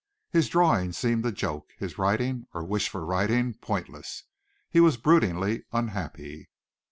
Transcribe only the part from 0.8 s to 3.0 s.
seemed a joke, his writing, or wish